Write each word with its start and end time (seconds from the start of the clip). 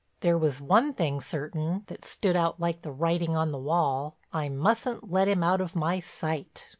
There 0.21 0.35
was 0.35 0.59
one 0.59 0.95
thing 0.95 1.21
certain—that 1.21 2.03
stood 2.03 2.35
out 2.35 2.59
like 2.59 2.81
the 2.81 2.91
writing 2.91 3.35
on 3.35 3.51
the 3.51 3.59
wall—I 3.59 4.49
mustn't 4.49 5.11
let 5.11 5.27
him 5.27 5.43
out 5.43 5.61
of 5.61 5.75
my 5.75 5.99
sight. 5.99 6.69